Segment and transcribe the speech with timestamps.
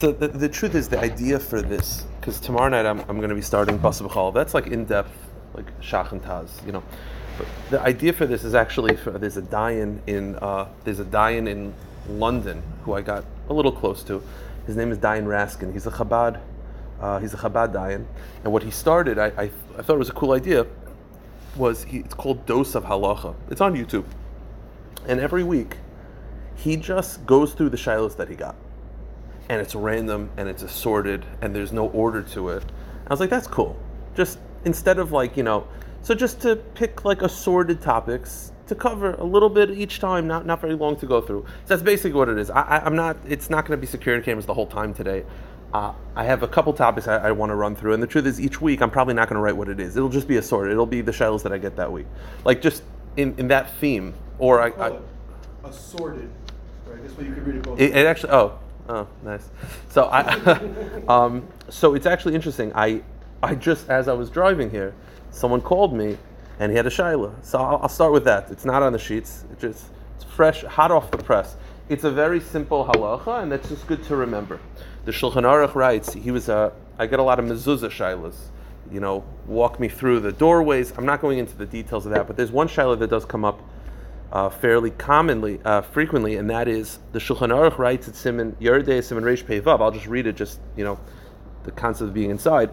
[0.00, 3.30] So the, the truth is, the idea for this, because tomorrow night I'm, I'm going
[3.30, 4.32] to be starting Basa B'chol.
[4.32, 5.10] That's like in depth,
[5.54, 6.84] like Shach and Taz, you know.
[7.36, 11.04] But the idea for this is actually for, there's a Dayan in uh, there's a
[11.04, 11.74] Dayan in
[12.08, 14.22] London who I got a little close to.
[14.68, 15.72] His name is Dayan Raskin.
[15.72, 16.40] He's a Chabad.
[17.00, 18.06] Uh, he's a Chabad Dayan,
[18.44, 20.64] and what he started, I, I, I thought it was a cool idea.
[21.56, 23.34] Was he, it's called Dose of Halacha.
[23.50, 24.04] It's on YouTube,
[25.08, 25.76] and every week
[26.54, 28.54] he just goes through the shilos that he got
[29.48, 32.64] and it's random and it's assorted and there's no order to it.
[33.06, 33.76] I was like, that's cool.
[34.14, 35.66] Just instead of like, you know,
[36.02, 40.46] so just to pick like assorted topics to cover a little bit each time, not
[40.46, 41.44] not very long to go through.
[41.64, 42.50] So that's basically what it is.
[42.50, 43.16] I, am not.
[43.26, 45.24] It's not going to be security cameras the whole time today.
[45.72, 48.26] Uh, I have a couple topics I, I want to run through, and the truth
[48.26, 49.96] is, each week I'm probably not going to write what it is.
[49.96, 50.72] It'll just be assorted.
[50.72, 52.06] It'll be the shells that I get that week,
[52.44, 52.82] like just
[53.16, 54.14] in, in that theme.
[54.38, 54.98] Or I, I
[55.64, 56.30] assorted.
[56.86, 57.02] Right.
[57.02, 57.80] This way you can read it both.
[57.80, 58.32] It, it actually.
[58.32, 59.50] Oh, Oh, nice.
[59.90, 60.22] So I,
[61.08, 62.72] um, so it's actually interesting.
[62.74, 63.02] I,
[63.42, 64.94] I just as I was driving here,
[65.30, 66.16] someone called me,
[66.58, 67.34] and he had a shaila.
[67.44, 68.50] So I'll, I'll, start with that.
[68.50, 69.44] It's not on the sheets.
[69.52, 69.84] It's just
[70.16, 71.56] it's fresh, hot off the press.
[71.88, 74.58] It's a very simple halacha, and that's just good to remember.
[75.04, 76.72] The Shulchan Aruch writes he was a.
[76.98, 78.36] I get a lot of mezuzah shailas.
[78.90, 80.96] You know, walk me through the doorways.
[80.96, 83.44] I'm not going into the details of that, but there's one shaila that does come
[83.44, 83.60] up
[84.32, 89.02] uh, fairly commonly, uh, frequently, and that is the Shulchan Aruch writes at Simon Yerdei
[89.02, 89.80] Simon Reish Pevav.
[89.80, 90.98] I'll just read it, just you know,
[91.64, 92.70] the concept of being inside.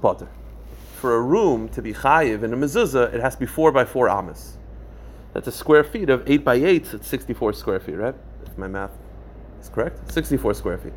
[0.00, 0.28] Potter.
[0.96, 3.84] For a room to be chayiv in a mezuzah, it has to be four by
[3.84, 4.56] four amas.
[5.32, 6.92] That's a square feet of eight by eight.
[6.92, 8.14] It's sixty-four square feet, right?
[8.46, 8.92] If my math
[9.60, 10.92] is correct, sixty-four square feet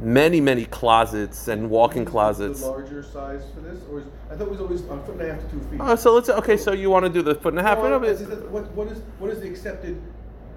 [0.00, 2.62] many, many closets and walk-in closets.
[2.62, 5.34] Larger size for this, or is, I thought it was always a foot and a
[5.34, 5.80] half to two feet.
[5.80, 6.56] Oh, so let's okay.
[6.56, 7.78] So you want to do the foot and a half?
[7.78, 10.00] No, is what, what is what is the accepted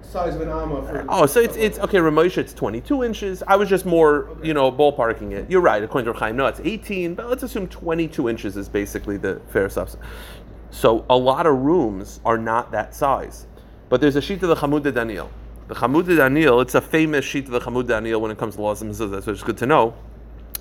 [0.02, 1.04] size of an amma for?
[1.08, 1.98] Oh, so it's it's okay.
[1.98, 3.42] Ramosha, it's 22 inches.
[3.46, 4.48] I was just more, okay.
[4.48, 5.50] you know, ballparking it.
[5.50, 5.82] You're right.
[5.82, 9.68] According to Chaim, no, it's 18, but let's assume 22 inches is basically the fair
[9.68, 10.04] substance.
[10.70, 13.46] So a lot of rooms are not that size,
[13.88, 15.30] but there's a shita of the Chamudei Daniel
[15.66, 18.60] the Chamudei Daniel, it's a famous shita of the Chamudei Daniel when it comes to
[18.60, 19.94] laws and mezuzah, so it's good to know.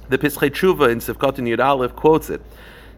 [0.07, 2.41] The Pischei Tshuva in Sivkot Yud Aleph quotes it.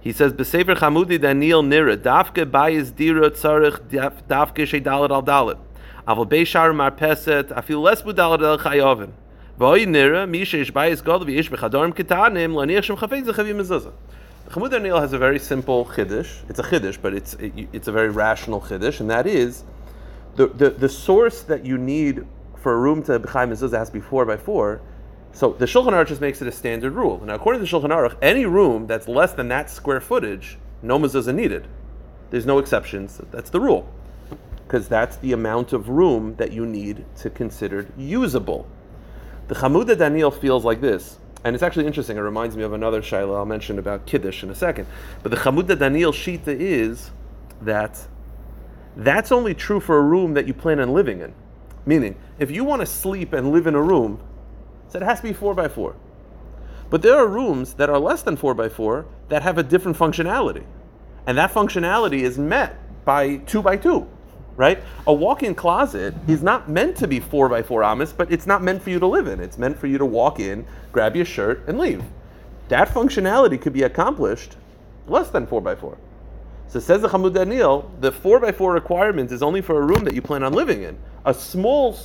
[0.01, 5.57] He says, "Besefer Chamudei Daniel nira dafke bayis dira tzarich dafke shedalet al dalet
[6.07, 9.09] aval beishar marpeset afil les budalet el chayovin
[9.59, 13.93] v'oy nira misha ish bayis god v'ish b'chadorim ketanim laniach shem chafez zechavi mezuzah."
[14.51, 16.47] Chamudei Daniel has a very simple chiddush.
[16.49, 19.63] It's a chiddush, but it's it, it's a very rational chiddush, and that is
[20.35, 22.25] the, the, the source that you need
[22.57, 24.81] for a room to b'chaim mezuzah has to be four by four.
[25.34, 27.22] So the Shulchan Aruch just makes it a standard rule.
[27.23, 30.97] Now, according to the Shulchan Aruch, any room that's less than that square footage, no
[30.97, 31.68] mezuzah needed.
[32.31, 33.22] There's no exceptions.
[33.31, 33.88] That's the rule,
[34.66, 38.66] because that's the amount of room that you need to consider usable.
[39.47, 42.17] The Chamudei Daniel feels like this, and it's actually interesting.
[42.17, 44.88] It reminds me of another shaila I'll mention about kiddush in a second.
[45.22, 47.12] But the Chamudei Daniel shita is
[47.62, 48.07] that
[48.95, 51.33] that's only true for a room that you plan on living in.
[51.85, 54.19] Meaning, if you want to sleep and live in a room,
[54.88, 55.95] so it has to be four by four.
[56.89, 59.97] But there are rooms that are less than four by four that have a different
[59.97, 60.63] functionality.
[61.28, 64.07] And that functionality is met by two by two,
[64.55, 64.81] right?
[65.07, 68.63] A walk-in closet is not meant to be four by four amas, but it's not
[68.63, 69.39] meant for you to live in.
[69.39, 72.03] It's meant for you to walk in, grab your shirt, and leave.
[72.69, 74.55] That functionality could be accomplished
[75.07, 75.97] less than four by four.
[76.68, 80.03] So says the Chamudei Daniel, the four by four requirement is only for a room
[80.03, 80.98] that you plan on living in.
[81.26, 81.98] A small,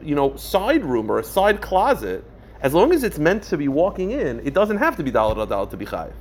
[0.00, 2.24] you know, side room or a side closet,
[2.62, 5.50] as long as it's meant to be walking in, it doesn't have to be dalad
[5.50, 6.12] al to be chayiv.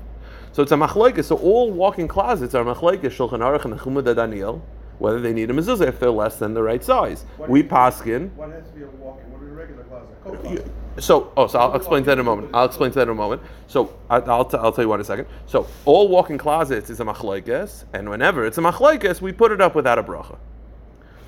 [0.52, 1.26] So it's a machlekes.
[1.26, 4.62] So all walk-in closets are machlekes shulchan aruch and Chamudei Daniel,
[5.00, 7.26] whether they need a mezuzah if they're less than the right size.
[7.38, 8.34] What we paskin.
[8.34, 9.32] What has to be a walk-in?
[9.32, 10.62] What is a regular closet?
[10.62, 12.52] Uh, So, oh, so I'll explain to that in a moment.
[12.54, 13.42] I'll explain to that in a moment.
[13.68, 15.28] So, I, will t- I'll tell you what in a second.
[15.46, 19.60] So, all walk-in closets is a machlekes, and whenever it's a machlekes, we put it
[19.60, 20.38] up without a bracha.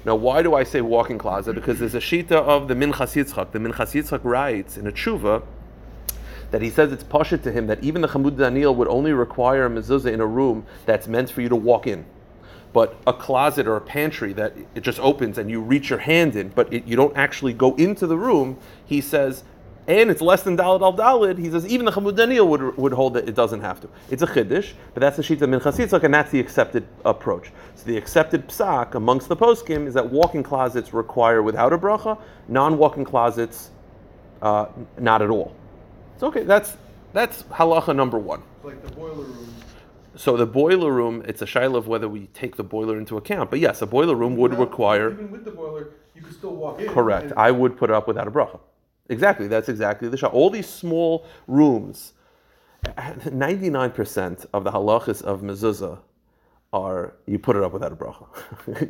[0.06, 1.54] Now, why do I say walk-in closet?
[1.54, 3.52] Because there's a shita of the Minchas Yitzchak.
[3.52, 5.44] The Minchas Yitzchak writes in a tshuva
[6.52, 9.66] that he says it's pasha to him that even the Chamudei Daniel would only require
[9.66, 12.06] a mezuzah in a room that's meant for you to walk in
[12.74, 16.36] but a closet or a pantry that it just opens and you reach your hand
[16.36, 18.56] in, but it, you don't actually go into the room,
[18.86, 19.44] he says
[19.88, 23.14] and it's less than Dalad al Dalad, he says even the Chamudaniya would, would hold
[23.14, 23.90] that it doesn't have to.
[24.12, 27.52] It's a Chiddush, but that's the shita of Minchas Yitzchak, and that's the accepted approach.
[27.76, 32.20] So the accepted psak amongst the poskim is that walk-in closets require without a bracha,
[32.50, 33.72] non-walk-in closets
[34.42, 34.68] uh,
[35.00, 35.56] not at all.
[36.16, 36.44] It's okay.
[36.44, 36.76] That's
[37.14, 38.44] that's halacha number one.
[38.64, 39.54] Like the boiler room.
[40.16, 43.50] So the boiler room, it's a shaila of whether we take the boiler into account.
[43.50, 45.12] But yes, a boiler room would require.
[45.12, 46.90] Even with the boiler, you could still walk in.
[46.90, 47.32] Correct.
[47.38, 48.60] I would put it up without a bracha.
[49.10, 49.48] Exactly.
[49.48, 50.34] That's exactly the shot.
[50.34, 52.14] All these small rooms,
[52.86, 56.00] 99% of the halachas of mezuzah
[56.74, 58.28] are you put it up without a bracha.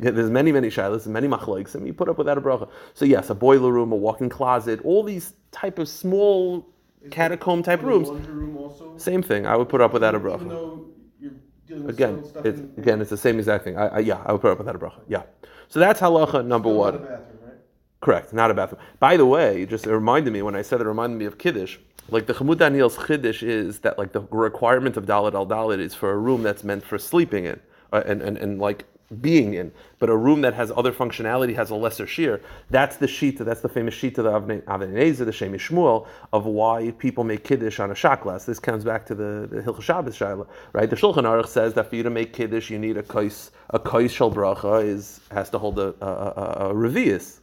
[0.00, 2.68] There's many, many shilas and many machlokes, and you put up without a bracha.
[2.94, 6.66] So yes, a boiler room, a walk-in closet, all these type of small
[7.10, 8.08] catacomb type rooms.
[8.08, 8.98] Room.
[8.98, 9.46] Same thing.
[9.46, 10.48] I would put up without a bracha.
[10.48, 10.86] though
[11.20, 11.30] you're
[11.68, 13.76] dealing with Again, it's in- again, it's the same exact thing.
[13.78, 15.00] I, I, yeah, I would put up without a bracha.
[15.06, 15.22] Yeah.
[15.68, 16.96] So that's halacha number one.
[16.96, 17.54] in the bathroom, right?
[18.00, 18.80] Correct, not a bathroom.
[19.00, 21.78] By the way, just it reminded me when I said it reminded me of Kiddush.
[22.10, 25.94] Like the Chamudei Daniel's Kiddush is that like the requirement of Dalit al Dalit is
[25.94, 27.60] for a room that's meant for sleeping in
[27.92, 28.84] uh, and, and, and like
[29.20, 32.40] being in, but a room that has other functionality has a lesser shear.
[32.70, 37.24] That's the shita, that's the famous shita of Nezer, the Shem Shmuel, of why people
[37.24, 38.44] make Kiddush on a shaklas.
[38.44, 40.90] This comes back to the, the Hilchah Shabbos Shaila, right?
[40.90, 43.78] The Shulchan Aruch says that for you to make Kiddush, you need a kais, a
[43.78, 47.40] kais shel bracha is, has to hold a, a, a, a revius.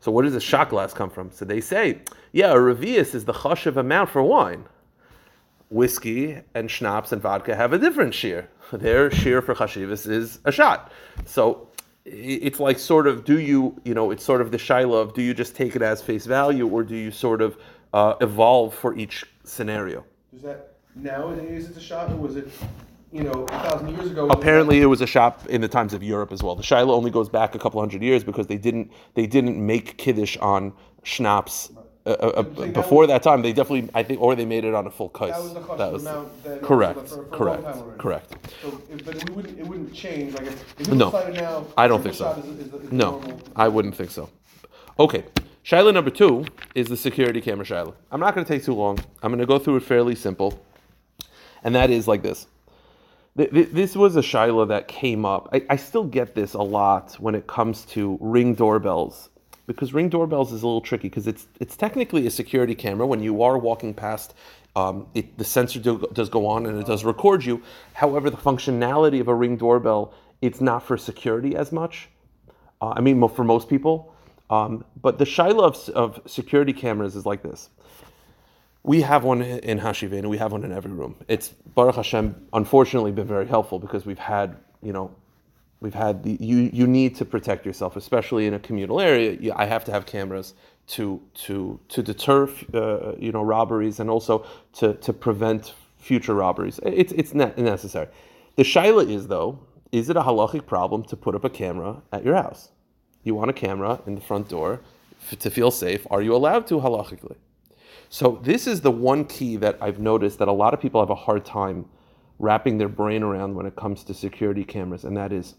[0.00, 1.30] So where does the shot glass come from?
[1.30, 2.00] So they say,
[2.32, 4.66] yeah, a revius is the chashiv amount for wine.
[5.70, 8.48] Whiskey and schnapps and vodka have a different shear.
[8.72, 10.92] Their shear for chashivas is a shot.
[11.24, 11.68] So
[12.04, 15.22] it's like sort of, do you, you know, it's sort of the shiloh of, do
[15.22, 17.58] you just take it as face value or do you sort of
[17.92, 20.04] uh, evolve for each scenario?
[20.32, 22.48] Is that nowadays it's a shot, or was it,
[23.12, 24.28] you know, a thousand years ago?
[24.28, 26.54] Apparently, it was a shop in the times of Europe as well.
[26.54, 29.96] The Shiloh only goes back a couple hundred years because they didn't they didn't make
[29.96, 30.72] kiddush on
[31.02, 31.70] schnapps.
[32.04, 34.64] Uh, uh, uh, that before was- that time, they definitely I think, or they made
[34.64, 35.32] it on a full kais.
[35.32, 38.34] That was the chashuv amount that- correct, for- for correct, correct.
[38.62, 40.34] So, if, but it wouldn't, it wouldn't change.
[40.34, 41.10] Like if, if No.
[41.10, 42.30] now, I don't think so.
[42.32, 43.40] Is, is, is No, normal.
[43.56, 44.28] I wouldn't think so.
[45.00, 45.24] Okay,
[45.64, 46.44] Shiloh number two
[46.76, 47.94] is the security camera Shiloh.
[48.12, 48.98] I'm not going to take too long.
[49.22, 50.62] I'm going to go through it fairly simple,
[51.64, 52.46] and that is like this.
[53.36, 55.48] Th- th- This was a Shiloh that came up.
[55.52, 59.30] I, I still get this a lot when it comes to ring doorbells,
[59.66, 63.06] because ring doorbells is a little tricky because it's it's technically a security camera.
[63.06, 64.34] When you are walking past,
[64.74, 67.62] um, it, the sensor do, does go on and it does record you.
[67.94, 72.08] However, the functionality of a ring doorbell it's not for security as much.
[72.80, 74.14] Uh, I mean, for most people.
[74.50, 77.70] Um, but the Shiloh of, of security cameras is like this.
[78.86, 81.16] We have one in Hashivin, and we have one in every room.
[81.26, 85.10] It's Baruch Hashem, unfortunately, been very helpful because we've had, you know,
[85.80, 89.52] we've had the you you need to protect yourself, especially in a communal area.
[89.56, 90.54] I have to have cameras
[90.94, 96.78] to to to deter, uh, you know, robberies and also to to prevent future robberies.
[96.84, 98.06] It's it's ne- necessary.
[98.54, 99.58] The shaila is though,
[99.90, 102.70] is it a halachic problem to put up a camera at your house?
[103.24, 104.80] You want a camera in the front door
[105.40, 106.06] to feel safe.
[106.08, 107.38] Are you allowed to halachically?
[108.08, 111.10] So this is the one key that I've noticed that a lot of people have
[111.10, 111.86] a hard time
[112.38, 115.54] wrapping their brain around when it comes to security cameras, and that is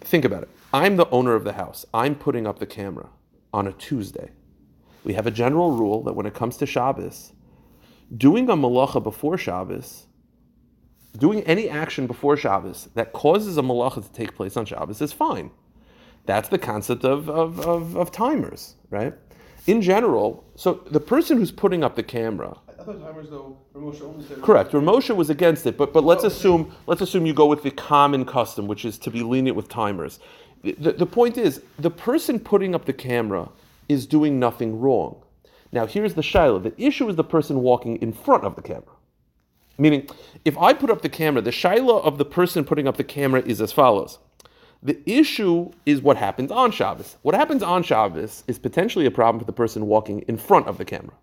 [0.00, 0.48] think about it.
[0.72, 1.86] I'm the owner of the house.
[1.92, 3.08] I'm putting up the camera
[3.52, 4.30] on a Tuesday.
[5.04, 7.32] We have a general rule that when it comes to Shabbos,
[8.16, 10.06] doing a malacha before Shabbos,
[11.16, 15.12] doing any action before Shabbos that causes a malacha to take place on Shabbos is
[15.12, 15.50] fine.
[16.26, 19.14] That's the concept of, of, of, of timers, right?
[19.68, 24.02] In general, so the person who's putting up the camera, I thought timers though, Ramosha
[24.02, 24.40] only said.
[24.40, 24.72] Correct.
[24.72, 26.28] Ramosha was against it, but but let's oh.
[26.28, 29.68] assume let's assume you go with the common custom, which is to be lenient with
[29.68, 30.20] timers.
[30.62, 33.50] The, the, the point is, the person putting up the camera
[33.90, 35.22] is doing nothing wrong.
[35.70, 36.58] Now, here's the shiloh.
[36.58, 38.96] The issue is the person walking in front of the camera.
[39.76, 40.08] Meaning,
[40.46, 43.42] if I put up the camera, the shiloh of the person putting up the camera
[43.42, 44.18] is as follows.
[44.82, 47.16] The issue is what happens on Shabbos.
[47.22, 50.78] What happens on Shabbos is potentially a problem for the person walking in front of
[50.78, 51.14] the camera.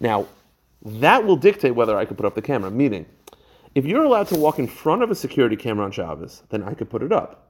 [0.00, 0.26] Now,
[0.82, 2.70] that will dictate whether I could put up the camera.
[2.70, 3.06] Meaning,
[3.74, 6.72] if you're allowed to walk in front of a security camera on Shabbos, then I
[6.72, 7.42] could put it up.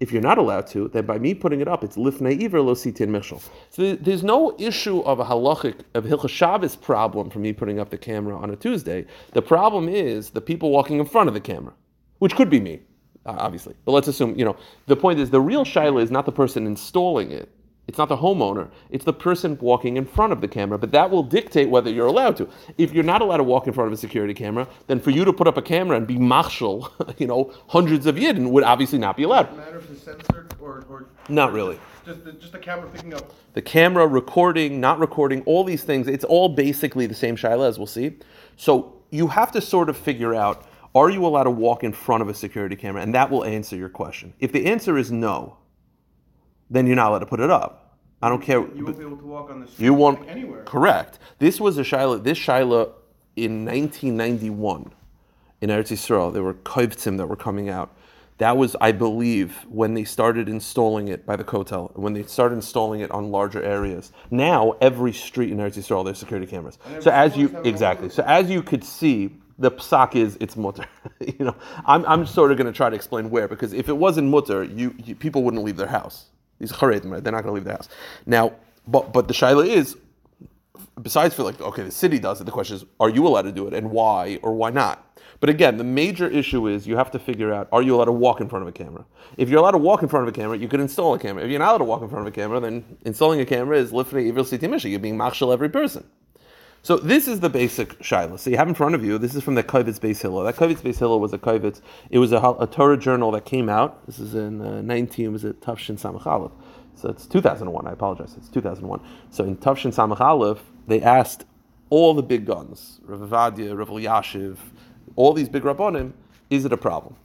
[0.00, 2.74] If you're not allowed to, then by me putting it up, it's lifnei iver lo
[2.74, 3.42] sitin mishal.
[3.68, 7.90] So there's no issue of a halachic of hilchah Shabbos problem for me putting up
[7.90, 9.06] the camera on a Tuesday.
[9.32, 11.74] The problem is the people walking in front of the camera,
[12.18, 12.80] which could be me,
[13.26, 13.74] obviously.
[13.84, 16.66] But let's assume, you know, the point is the real shaila is not the person
[16.66, 17.48] installing it.
[17.88, 18.70] It's not the homeowner.
[18.90, 20.78] It's the person walking in front of the camera.
[20.78, 22.48] But that will dictate whether you're allowed to.
[22.78, 25.24] If you're not allowed to walk in front of a security camera, then for you
[25.24, 28.98] to put up a camera and be machshel, you know, hundreds of yidden would obviously
[28.98, 29.56] not be allowed.
[29.56, 31.80] Matter if it's censored or, or Not really.
[32.06, 33.32] just the, just the camera picking up?
[33.54, 37.76] The camera, recording, not recording, all these things, it's all basically the same shaila as
[37.76, 38.18] we'll see.
[38.56, 42.22] So you have to sort of figure out are you allowed to walk in front
[42.22, 43.02] of a security camera?
[43.02, 44.34] And that will answer your question.
[44.40, 45.56] If the answer is no,
[46.70, 47.96] then you're not allowed to put it up.
[48.22, 48.58] I don't care.
[48.74, 50.64] You won't be able to walk on the street You won't anywhere.
[50.64, 51.18] Correct.
[51.38, 52.22] This was a shaila.
[52.22, 52.92] This shaila
[53.36, 54.92] in 1991
[55.62, 56.32] in Eretz Yisrael.
[56.32, 57.96] There were kovtzim that were coming out
[58.40, 62.54] That was, I believe, when they started installing it by the Kotel, when they started
[62.54, 64.12] installing it on larger areas.
[64.30, 66.78] Now, every street in Eretz Yisrael, there's security cameras.
[67.00, 70.36] So as you, school has one exactly, so as you could see, the psak is
[70.40, 70.86] it's mutter.
[71.20, 73.96] you know, I'm, I'm sort of going to try to explain where, because if it
[73.96, 76.26] wasn't mutter, you, you people wouldn't leave their house.
[76.58, 77.22] These charedim, right?
[77.22, 77.88] They're not going to leave their house.
[78.26, 78.54] Now,
[78.88, 79.96] but but the shaila is,
[81.00, 82.44] besides for like, okay, the city does it.
[82.44, 85.06] The question is, are you allowed to do it, and why or why not?
[85.40, 88.12] But again, the major issue is you have to figure out: Are you allowed to
[88.12, 89.04] walk in front of a camera?
[89.36, 91.44] If you're allowed to walk in front of a camera, you could install a camera.
[91.44, 93.76] If you're not allowed to walk in front of a camera, then installing a camera
[93.76, 94.90] is lifnei iver sitimisha.
[94.90, 96.04] You're being machshel every person.
[96.82, 98.38] So this is the basic shaila.
[98.38, 99.18] So you have in front of you.
[99.18, 100.44] This is from the Kovitz Beis Hillel.
[100.44, 101.82] That Kovitz Beis Hillel was a Kovitz.
[102.08, 104.06] It was a, a Torah journal that came out.
[104.06, 105.32] This is in uh, 19.
[105.32, 106.52] Was it Tafshin Samach Aleph?
[106.94, 107.86] So it's 2001.
[107.86, 108.34] I apologize.
[108.36, 109.00] It's 2001.
[109.30, 111.44] So in Tafshin Samach Aleph, they asked
[111.90, 114.56] all the big guns, Rav Ovadia, Rav Yashiv,
[115.16, 116.12] all these big rabbonim,
[116.48, 117.16] is it a problem?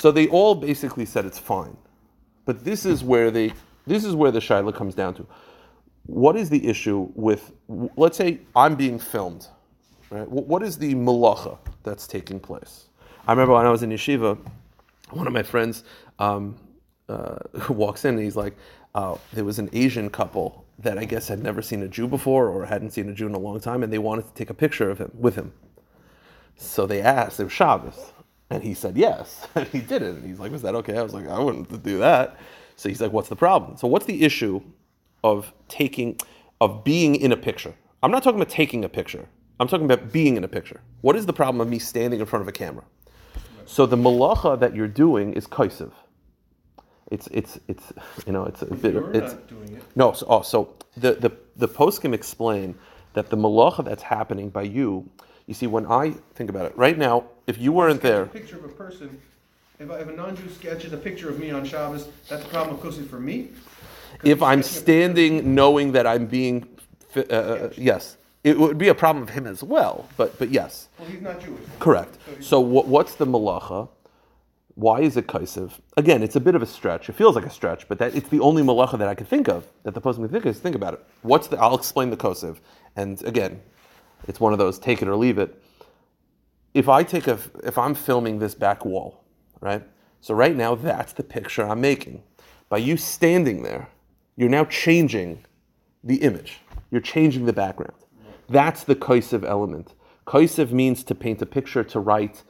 [0.00, 1.76] So they all basically said it's fine.
[2.44, 3.52] But this is where they
[3.86, 5.26] this is where the shaila comes down to.
[6.06, 7.52] What is the issue with
[7.96, 9.46] let's say I'm being filmed,
[10.10, 10.28] right?
[10.28, 12.88] What is the malacha that's taking place?
[13.26, 14.38] I remember when I was in yeshiva,
[15.10, 15.84] one of my friends
[16.18, 16.56] um,
[17.08, 18.56] uh, walks in and he's like,
[18.94, 22.48] uh, there was an Asian couple that I guess had never seen a Jew before
[22.48, 24.54] or hadn't seen a Jew in a long time, and they wanted to take a
[24.54, 25.52] picture of him with him.
[26.56, 28.12] So they asked, it was Shabbos.
[28.50, 29.46] And he said yes.
[29.54, 30.14] And he did it.
[30.14, 30.96] And he's like, was that okay?
[30.96, 32.38] I was like, I wouldn't do that.
[32.76, 33.76] So he's like, what's the problem?
[33.76, 34.62] So what's the issue
[35.26, 36.18] of taking,
[36.60, 37.74] of being in a picture?
[38.02, 39.26] I'm not talking about taking a picture.
[39.58, 40.80] I'm talking about being in a picture.
[41.00, 42.84] What is the problem of me standing in front of a camera?
[43.64, 45.92] So the malacha that you're doing is kaisiv.
[47.10, 47.92] It's, it's, it's,
[48.26, 49.82] you know, it's a bit, You're it's, not doing it.
[49.96, 52.76] no, so, oh, so the, the, the poskim explain
[53.14, 55.08] that the malacha that's happening by you,
[55.46, 58.56] you see, when I think about it, right now, if you weren't there, A picture
[58.56, 59.20] of a person.
[59.78, 62.76] If, I, if a non-Jew sketches a picture of me on Shabbos, that's a problem
[62.76, 63.50] of kosi for me.
[64.24, 66.66] If I'm standing knowing that I'm being,
[67.16, 70.88] uh, uh, yes, it would be a problem of him as well, but, but yes,
[70.98, 71.60] Well, he's not Jewish.
[71.80, 72.16] correct.
[72.26, 73.88] So So what, what's the malacha?
[74.74, 75.72] Why is it kaisiv?
[75.96, 77.08] Again, it's a bit of a stretch.
[77.08, 79.48] It feels like a stretch, but that it's the only malacha that I can think
[79.48, 80.50] of that the poskim can think of.
[80.50, 81.04] Is think about it.
[81.22, 81.56] What's the?
[81.58, 82.58] I'll explain the kosiv.
[82.94, 83.62] And again,
[84.28, 85.62] it's one of those take it or leave it.
[86.74, 89.24] If I take a, if I'm filming this back wall,
[89.62, 89.82] right?
[90.20, 92.22] So right now that's the picture I'm making.
[92.68, 93.88] By you standing there,
[94.36, 95.44] you're now changing
[96.04, 96.60] the image.
[96.90, 97.94] You're changing the background.
[98.48, 99.94] That's the kaisiv element.
[100.26, 102.42] Kaisiv means to paint a picture, to write.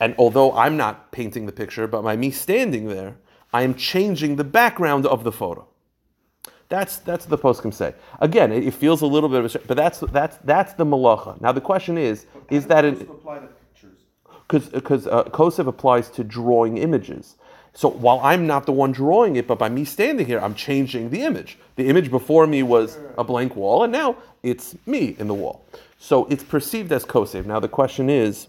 [0.00, 3.16] And although I'm not painting the picture, but by me standing there,
[3.52, 5.68] I am changing the background of the photo.
[6.68, 7.94] That's that's what the poskim say.
[8.20, 11.40] Again, it, it feels a little bit of a, but that's that's that's the malacha.
[11.40, 13.98] Now the question is, is that How does an, Kosev apply to pictures?
[14.48, 17.36] because because uh, Kosev applies to drawing images.
[17.74, 21.10] So while I'm not the one drawing it, but by me standing here, I'm changing
[21.10, 21.58] the image.
[21.74, 25.64] The image before me was a blank wall, and now it's me in the wall.
[25.98, 27.46] So it's perceived as Kosev.
[27.46, 28.46] Now the question is,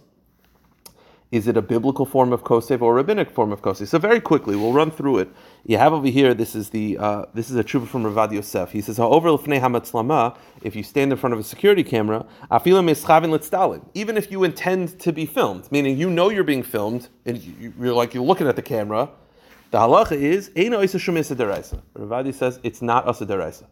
[1.31, 3.87] is it a biblical form of Kosev or a rabbinic form of Kosev?
[3.87, 5.29] So very quickly, we'll run through it.
[5.65, 8.71] You have over here, this is the uh, this is a tshuva from Ravad Yosef.
[8.71, 9.29] He says, "However,
[10.61, 12.25] if you stand in front of a security camera,
[13.93, 17.73] even if you intend to be filmed, meaning you know you're being filmed, and you-
[17.79, 19.09] you're like you're looking at the camera,
[19.71, 20.51] the halacha is.
[21.97, 23.63] Ravadi says it's not asa deraisa,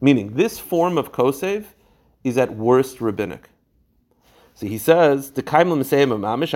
[0.00, 1.64] meaning this form of Kosev
[2.24, 3.50] is at worst rabbinic.
[4.54, 6.52] So he says, the mamish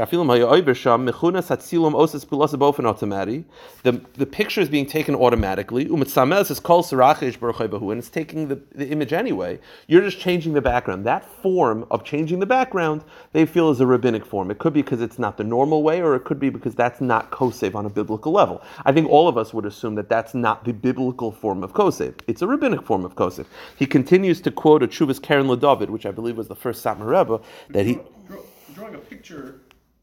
[2.84, 3.44] automati.
[3.82, 5.86] The picture is being taken automatically.
[5.86, 9.58] Umitzamel says kol sarachish baruch and it's taking the, the image anyway.
[9.88, 11.04] You're just changing the background.
[11.06, 14.50] That form of changing the background, they feel is a rabbinic form.
[14.50, 17.00] It could be because it's not the normal way, or it could be because that's
[17.00, 18.62] not kosev on a biblical level.
[18.84, 22.14] I think all of us would assume that that's not the biblical form of kosev.
[22.26, 23.46] It's a rabbinic form of kosev.
[23.76, 27.06] He continues to quote a Chuvas Keren Ladovid, which I believe was the first Satmar
[27.06, 27.95] Rebbe, that he
[28.76, 29.62] drawing a picture,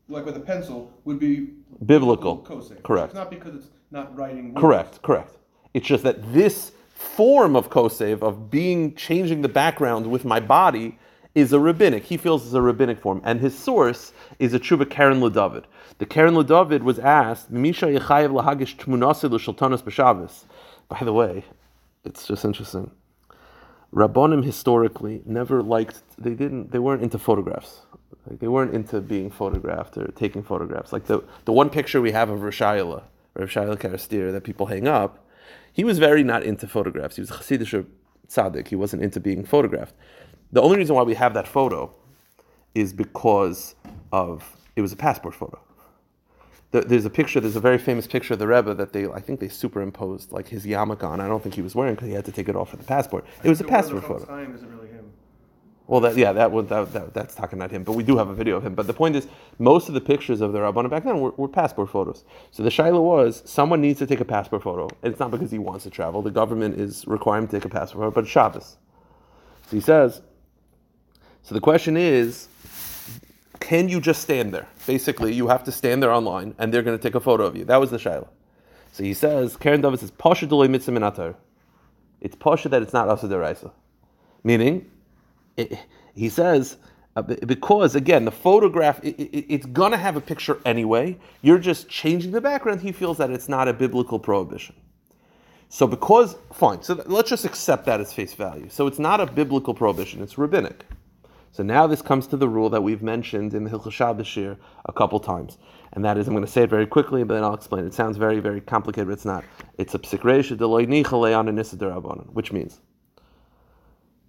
[0.10, 1.50] like with a pencil, would be
[1.86, 2.38] Biblical.
[2.84, 3.12] Correct.
[3.12, 4.54] It's not because it's not writing.
[4.54, 4.62] words.
[4.62, 5.38] Correct, correct.
[5.76, 10.98] It's just that this form of kosev, of being changing the background with my body,
[11.36, 12.04] is a rabbinic.
[12.04, 15.66] He feels it's a rabbinic form, and his source is a tshuva Keren LeDavid.
[16.00, 20.46] The Keren LeDavid was asked, "Misha yechayev lahagish tmunase l'shaltanas b'Shabbos."
[20.90, 21.46] By the way,
[22.04, 22.92] it's just interesting.
[23.94, 26.02] Rabbonim historically never liked.
[26.18, 26.72] They didn't.
[26.72, 27.82] They weren't into photographs.
[28.28, 30.94] Like they weren't into being photographed or taking photographs.
[30.94, 33.04] Like the the one picture we have of Rishayla,
[33.36, 35.20] Rav Shayla Kerestir, that people hang up.
[35.72, 37.16] He was very not into photographs.
[37.16, 37.86] He was a
[38.28, 38.68] tzaddik.
[38.68, 39.96] He wasn't into being photographed.
[40.52, 41.94] The only reason why we have that photo
[42.76, 43.76] is because
[44.12, 45.60] of it was a passport photo.
[46.72, 47.40] th- there's a picture.
[47.40, 50.48] There's a very famous picture of the Rebbe that they, I think, they superimposed like
[50.48, 51.20] his yarmulke on.
[51.22, 52.84] I don't think he was wearing because he had to take it off for the
[52.84, 53.26] passport.
[53.44, 54.26] It was a The one of passport photo.
[54.26, 54.90] Chaim isn't really.
[55.86, 58.30] Well, that yeah, that was that, that that's talking about him, but we do have
[58.30, 58.74] a video of him.
[58.74, 59.28] But the point is,
[59.60, 62.24] most of the pictures of the Rabbanim back then were, were passport photos.
[62.52, 65.52] So the shaila was, someone needs to take a passport photo, and it's not because
[65.52, 66.22] he wants to travel.
[66.22, 68.78] The government is requiring him to take a passport photo, but Shabbos.
[69.68, 70.22] So he says.
[71.46, 72.48] So the question is,
[73.60, 74.68] can you just stand there?
[74.88, 77.58] Basically, you have to stand there online, and they're going to take a photo of
[77.58, 77.66] you.
[77.66, 78.30] That was the shaila.
[78.94, 80.46] So he says, Keren David says, Pasha.
[82.22, 83.72] It's Pasha that it's not Asa Deraisa.
[84.44, 84.90] Meaning,
[85.58, 85.78] it,
[86.14, 86.78] he says
[87.16, 91.18] uh, because again the photograph it, it, it's gonna have a picture anyway.
[91.42, 92.82] You're just changing the background.
[92.82, 94.76] He feels that it's not a biblical prohibition.
[95.70, 98.68] So because fine so let's just accept that as face value.
[98.70, 100.22] So it's not a biblical prohibition.
[100.22, 100.86] It's rabbinic.
[101.54, 104.36] So now this comes to the rule that we've mentioned in the Hilchah Shabbos
[104.86, 105.60] a couple times,
[105.92, 107.86] and that is I'm going to say it very quickly, but then I'll explain.
[107.86, 109.44] It sounds very, very complicated, but it's not.
[109.78, 112.82] It's a psikresha deloy nichale on a which means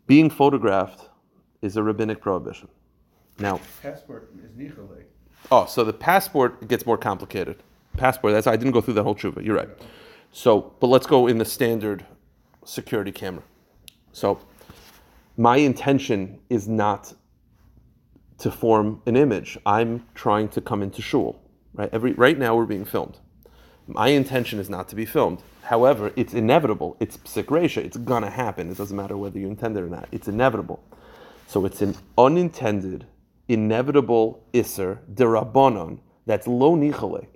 [0.07, 1.09] being photographed
[1.65, 2.69] is a rabbinic prohibition.
[3.39, 5.05] Now, Passport is Nichole.
[5.51, 7.57] oh, so the passport gets more complicated.
[7.97, 9.45] Passport, that's I didn't go through that whole tshuva.
[9.45, 9.69] You're right.
[10.31, 12.05] So, but let's go in the standard
[12.65, 13.43] security camera.
[14.13, 14.41] So,
[15.37, 17.13] my intention is not
[18.39, 19.59] to form an image.
[19.65, 21.41] I'm trying to come into shul.
[21.73, 21.89] Right.
[21.93, 23.19] Every right now we're being filmed.
[23.87, 25.43] My intention is not to be filmed.
[25.63, 26.97] However, it's inevitable.
[27.01, 27.79] It's psikresha.
[27.79, 28.71] It's gonna happen.
[28.71, 30.09] It doesn't matter whether you intend it or not.
[30.13, 30.83] It's inevitable.
[31.47, 33.07] So it's an unintended,
[33.49, 37.27] inevitable iser derabanan that's lo nichale.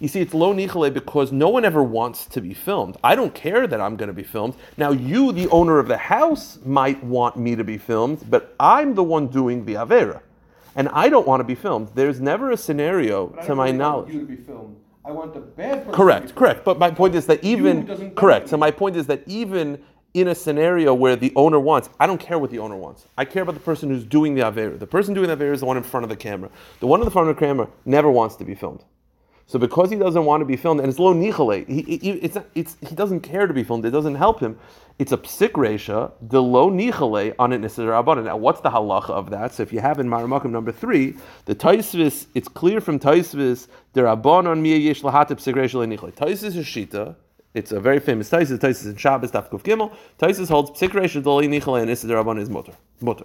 [0.00, 2.96] You see, it's lo nichale because no one ever wants to be filmed.
[3.02, 4.54] I don't care that I'm going to be filmed.
[4.76, 8.94] Now, you, the owner of the house, might want me to be filmed, but I'm
[8.94, 10.20] the one doing the avera,
[10.76, 11.88] and I don't want to be filmed.
[11.94, 14.14] There's never a scenario, to my really want knowledge.
[14.14, 14.76] you to be filmed.
[15.04, 15.92] I want the bad person.
[15.92, 16.64] Correct, to be correct.
[16.64, 18.50] But my point is that even correct.
[18.50, 19.82] So my point is that even
[20.14, 23.06] in a scenario where the owner wants, I don't care what the owner wants.
[23.16, 24.78] I care about the person who's doing the avera.
[24.78, 26.50] The person doing the avera is the one in front of the camera.
[26.80, 28.84] The one in the front of the camera never wants to be filmed.
[29.48, 31.80] So because he doesn't want to be filmed, and it's lo nichale, he,
[32.10, 33.86] it's it's, he doesn't care to be filmed.
[33.86, 34.58] It doesn't help him.
[34.98, 38.24] It's a psik resha, the lo nichale on an isser rabbanan.
[38.24, 39.54] Now, what's the halacha of that?
[39.54, 44.02] So if you have in Maramakim number three, the taisvis, it's clear from taisvis, the
[44.02, 46.12] rabbanon miya yesh lahata psik resha.
[46.12, 47.16] Taisvis is shita.
[47.58, 48.58] It's a very famous Taisis.
[48.58, 49.94] Taisis in Shabbos, Daf Kuf Gimel.
[50.18, 52.72] Taisis holds psik resha lo nichale and isser rabbanan is mutter.
[53.00, 53.24] Mutter.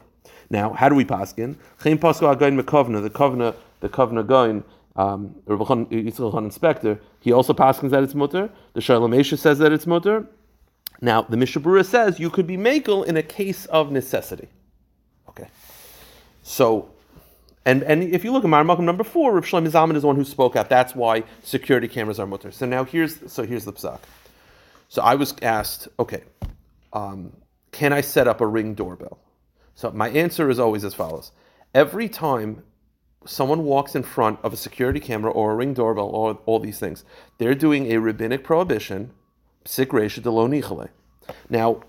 [0.49, 1.55] Now, how do we paskin?
[1.79, 4.63] Chaim pasko again mekovna, the kovna, the kovna goin
[4.95, 8.49] um, Yitzchak Inspector, he also paskins that it's mutter.
[8.73, 10.27] The Shalom says that it's mutter.
[11.01, 14.47] Now, the Mishabura says you could be makel in a case of necessity.
[15.29, 15.47] Okay.
[16.43, 16.91] So,
[17.65, 20.23] and, and if you look at Marmakum number four, Rav Shlomo is the one who
[20.23, 20.69] spoke out.
[20.69, 22.51] That's why security cameras are mutter.
[22.51, 23.99] So now here's so here's the psak.
[24.93, 26.21] So I was asked, okay,
[26.93, 27.33] um,
[27.71, 29.17] can I set up a ring doorbell?
[29.73, 31.31] So my answer is always as follows:
[31.73, 32.61] Every time
[33.25, 36.77] someone walks in front of a security camera or a ring doorbell or all these
[36.77, 37.05] things,
[37.39, 39.09] they're doing a rabbinic prohibition.
[41.49, 41.81] Now,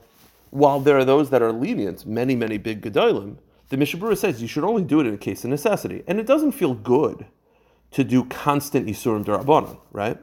[0.49, 3.37] while there are those that are lenient, many, many big gedolim,
[3.69, 6.05] the Mishabura says you should only do it in a case of necessity.
[6.07, 7.27] And it doesn't feel good
[7.91, 10.17] to do constant Isurim Darabanan, right?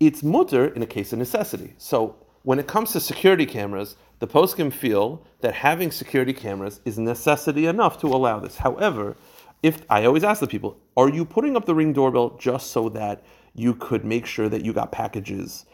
[0.00, 1.74] It's mutter in a case of necessity.
[1.76, 6.98] So when it comes to security cameras, the poskim feel that having security cameras is
[6.98, 8.56] necessity enough to allow this.
[8.56, 9.14] However,
[9.62, 12.88] if I always ask the people, are you putting up the ring doorbell just so
[12.90, 13.22] that
[13.54, 15.66] you could make sure that you got packages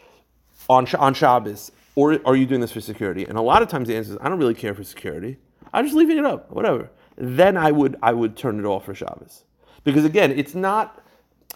[0.69, 3.23] on on Shabbos, or are you doing this for security?
[3.23, 5.37] And a lot of times the answer is, I don't really care for security.
[5.71, 6.89] I'm just leaving it up, whatever.
[7.15, 9.45] Then I would I would turn it off for Shabbos,
[9.85, 11.01] because again, it's not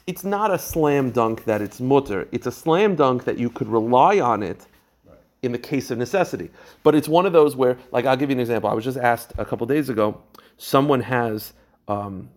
[0.08, 2.28] it's not a slam dunk that it's mutter.
[2.32, 4.66] It's a slam dunk that you could rely on it
[5.42, 6.50] in the case of necessity.
[6.84, 8.70] But it's one of those where, like, I'll give you an example.
[8.70, 10.22] I was just asked a couple days ago.
[10.58, 11.54] Someone has
[11.88, 12.30] um,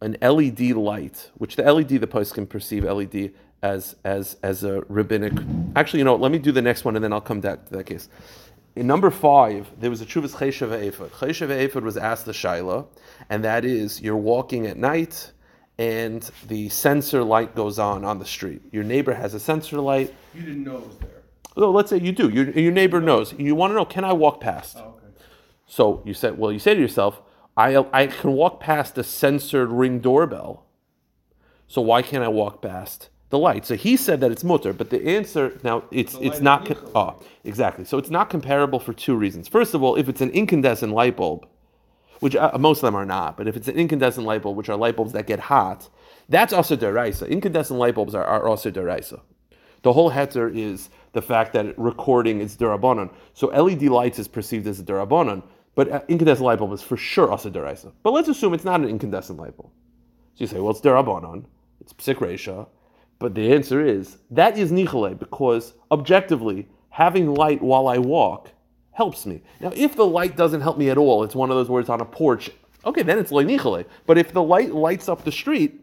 [0.00, 3.32] an LED light, which the LED the post can perceive LED
[3.62, 5.34] as as as a rabbinic.
[5.76, 7.66] Actually, you know, what, let me do the next one, and then I'll come back
[7.66, 8.08] to that case.
[8.76, 11.10] In number five, there was a Chuvas Cheshav Ephod.
[11.10, 12.86] Cheshav Ephod was asked the Shaila,
[13.28, 15.32] and that is you're walking at night
[15.80, 18.60] and the sensor light goes on on the street.
[18.70, 20.14] Your neighbor has a sensor light.
[20.34, 21.22] You didn't know it was there.
[21.54, 22.28] So let's say you do.
[22.28, 23.32] Your, your neighbor knows.
[23.38, 24.76] You want to know, can I walk past?
[24.78, 25.06] Oh, okay.
[25.66, 27.22] So you said, well, you say to yourself,
[27.56, 30.66] I, I can walk past a censored ring doorbell.
[31.66, 33.64] So why can't I walk past the light?
[33.64, 36.76] So he said that it's mutter, but the answer now it's The it's not is
[36.88, 37.14] oh, ah,
[37.44, 37.86] exactly.
[37.86, 39.48] So it's not comparable for two reasons.
[39.48, 41.46] First of all, if it's an incandescent light bulb,
[42.20, 44.68] which uh, most of them are not, but if it's an incandescent light bulb, which
[44.68, 45.88] are light bulbs that get hot,
[46.28, 47.28] That's also deraisa.
[47.28, 49.20] Incandescent light bulbs are, are also deraisa.
[49.82, 53.10] The whole heter is the fact that recording is derabanan.
[53.34, 55.42] So LED lights is perceived as a derabanan,
[55.74, 57.92] but uh, incandescent light bulb is for sure also deraisa.
[58.04, 59.70] But let's assume it's not an incandescent light bulb.
[60.34, 61.44] So you say, well, it's derabanan,
[61.80, 62.66] it's psik
[63.18, 68.50] but the answer is that is nichale because objectively having light while I walk
[68.92, 69.42] helps me.
[69.60, 72.00] Now, if the light doesn't help me at all, it's one of those it's on
[72.00, 72.50] a porch.
[72.84, 73.84] Okay, then it's nichale.
[74.06, 75.80] But if the light lights up the street,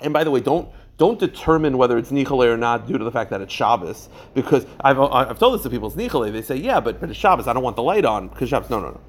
[0.00, 3.12] and by the way, don't don't determine whether it's nichale or not due to the
[3.12, 6.32] fact that it's Shabbos, because I've, I've told this to people, it's nichale.
[6.32, 7.46] They say, yeah, but, but it's Shabbos.
[7.46, 8.70] I don't want the light on because Shabbos.
[8.70, 9.00] No, no, no.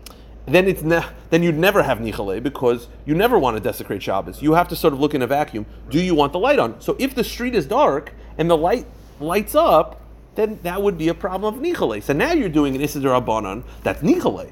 [0.48, 4.42] Then it's ne- then you'd never have nichale because you never want to desecrate Shabbos.
[4.42, 5.66] You have to sort of look in a vacuum.
[5.90, 6.80] Do you want the light on?
[6.80, 8.86] So if the street is dark and the light
[9.20, 10.02] lights up,
[10.38, 12.02] then that would be a problem of nichale.
[12.02, 14.52] So now you're doing an isur derabanan that's nichale.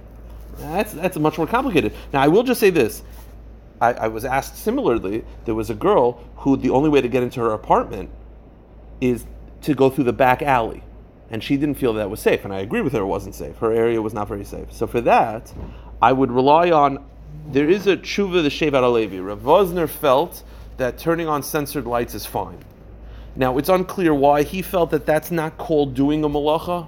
[0.58, 1.94] That's that's much more complicated.
[2.12, 3.04] Now I will just say this:
[3.80, 5.24] I, I, was asked similarly.
[5.46, 8.10] There was a girl who the only way to get into her apartment
[9.00, 9.26] is
[9.62, 10.84] to go through the back alley,
[11.30, 12.44] and she didn't feel that was safe.
[12.46, 13.58] And I agree with her; it wasn't safe.
[13.58, 14.74] Her area was not very safe.
[14.74, 15.54] So for that,
[16.02, 17.06] I would rely on.
[17.48, 19.24] There is a tshuva the Shevet HaLevi.
[19.24, 20.42] Rav Wosner felt
[20.78, 22.58] that turning on censored lights is fine.
[23.36, 26.88] Now it's unclear why he felt that that's not called doing a malacha.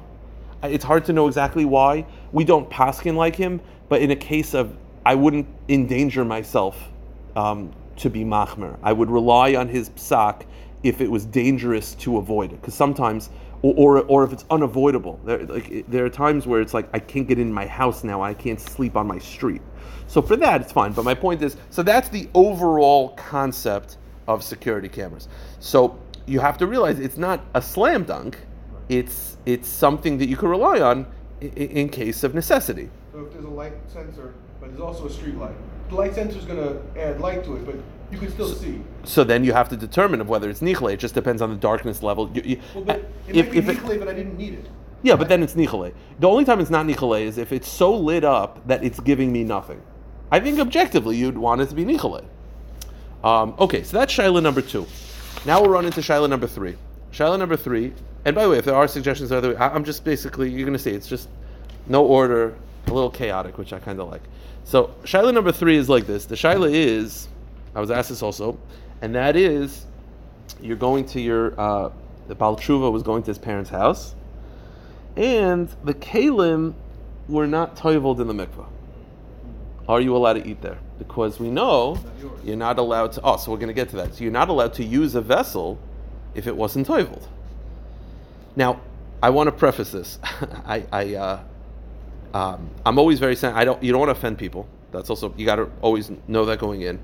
[0.63, 2.05] It's hard to know exactly why.
[2.31, 6.77] We don't paskin like him, but in a case of I wouldn't endanger myself
[7.35, 8.77] um, to be machmer.
[8.83, 10.45] I would rely on his psak
[10.83, 13.29] if it was dangerous to avoid it, because sometimes,
[13.61, 15.19] or, or, or if it's unavoidable.
[15.25, 18.21] There, like, there are times where it's like I can't get in my house now.
[18.21, 19.61] I can't sleep on my street.
[20.07, 20.93] So for that, it's fine.
[20.93, 25.27] But my point is, so that's the overall concept of security cameras.
[25.59, 28.37] So you have to realize it's not a slam dunk.
[28.89, 31.07] It's it's something that you can rely on
[31.41, 32.89] in, in case of necessity.
[33.11, 35.55] So if there's a light sensor but there's also a street light.
[35.89, 37.75] The light sensor is going to add light to it, but
[38.11, 38.81] you can still see.
[39.03, 40.91] So then you have to determine of whether it's nichle.
[40.91, 42.29] It just depends on the darkness level.
[42.33, 44.65] You, you, well, but it if, might be nichle, it, but I didn't need it.
[45.03, 45.93] Yeah, but then it's nichle.
[46.19, 49.31] The only time it's not nichle is if it's so lit up that it's giving
[49.31, 49.81] me nothing.
[50.31, 52.25] I think objectively you'd want it to be nichle.
[53.23, 54.85] Um, okay, so that's Shaila number two.
[55.45, 56.75] Now we'll run into Shaila number three.
[57.11, 57.93] Shaila number three,
[58.25, 60.79] and by the way, if there are suggestions, other I'm just basically you're going to
[60.79, 61.29] see it's just
[61.87, 62.55] no order,
[62.87, 64.21] a little chaotic, which I kind of like.
[64.65, 66.25] So shaila number three is like this.
[66.25, 67.27] The shaila is,
[67.73, 68.57] I was asked this also,
[69.01, 69.85] and that is,
[70.61, 71.91] you're going to your uh,
[72.27, 74.15] the Baal Tshuva was going to his parents' house,
[75.15, 76.73] and the kalim
[77.29, 78.67] were not toivled in the mikvah.
[79.87, 80.77] Are you allowed to eat there?
[80.99, 81.97] Because we know
[82.43, 83.21] you're not allowed to.
[83.23, 84.15] Oh, so we're going to get to that.
[84.15, 85.79] So you're not allowed to use a vessel
[86.35, 87.27] if it wasn't toivled.
[88.55, 88.81] Now,
[89.23, 90.19] I want to preface this.
[90.65, 91.43] I, I uh,
[92.33, 93.81] um, I'm always very I don't.
[93.81, 94.67] You don't want to offend people.
[94.91, 96.99] That's also you got to always know that going in.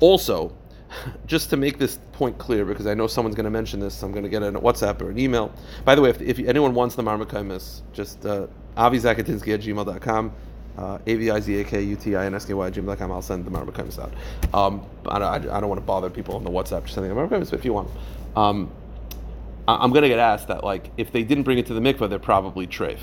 [0.00, 0.54] Also,
[1.26, 4.12] just to make this point clear, because I know someone's going to mention this, I'm
[4.12, 5.52] going to get a WhatsApp or an email.
[5.84, 8.46] By the way, if, if anyone wants the Marmakaimis, just uh,
[8.76, 10.32] avizakutinsky at gmail.com,
[10.78, 14.12] uh, A-V-I-Z-A-K-U-T-I-N-S-K-Y gmail.com, I'll send the Marmakaimis out.
[14.54, 17.20] Um, I, don't, I, don't want to bother people on the WhatsApp just sending the
[17.20, 17.90] Marmakaimis, but if you want.
[18.36, 18.70] Um,
[19.66, 22.08] I'm going to get asked that, like, if they didn't bring it to the mikveh,
[22.08, 23.00] they're probably treif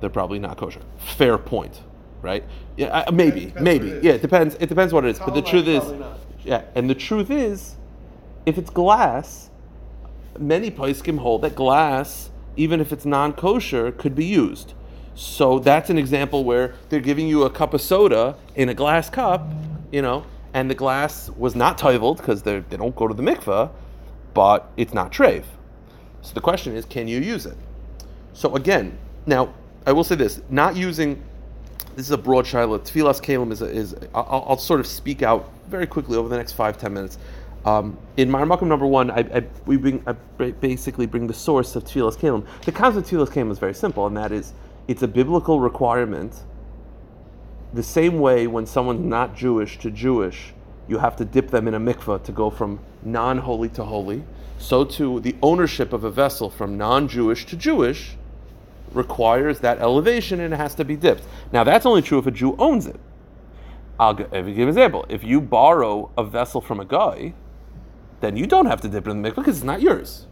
[0.00, 0.80] they're probably not kosher.
[0.98, 1.80] Fair point,
[2.22, 2.44] right?
[2.76, 3.98] Yeah, uh, maybe, maybe.
[4.02, 4.54] Yeah, it depends.
[4.56, 5.18] It depends what it is.
[5.18, 5.82] but the truth is,
[6.44, 7.76] yeah, and the truth is,
[8.44, 9.50] if it's glass,
[10.38, 14.74] many poskim hold that glass, even if it's non-kosher, could be used.
[15.16, 19.08] So that's an example where they're giving you a cup of soda in a glass
[19.08, 19.48] cup,
[19.90, 23.70] you know, and the glass was not toiveled because they don't go to the mikveh,
[24.34, 25.44] but it's not treif.
[26.20, 27.56] So the question is, can you use it?
[28.34, 29.54] So again, now
[29.86, 31.22] I will say this: not using
[31.94, 32.78] this is a broad shiloh.
[32.78, 36.36] Tevilas kalim is, a, is I'll, I'll, sort of speak out very quickly over the
[36.36, 37.16] next five ten minutes.
[37.64, 40.12] Um, in Marmakum number one, I, I, we bring I
[40.50, 42.46] basically bring the source of Tevilas kalim.
[42.66, 44.52] The concept of Tevilas kalim is very simple, and that is
[44.88, 46.42] it's a biblical requirement.
[47.74, 50.54] The same way when someone's not Jewish to Jewish,
[50.88, 54.22] you have to dip them in a mikveh to go from non-holy to holy.
[54.58, 58.16] So too, the ownership of a vessel from non-Jewish to Jewish
[58.92, 61.24] requires that elevation and it has to be dipped.
[61.52, 62.98] Now, that's only true if a Jew owns it.
[63.98, 65.04] I'll give, give an example.
[65.08, 67.34] If you borrow a vessel from a guy,
[68.20, 70.26] then you don't have to dip it in the mikvah because it's not yours.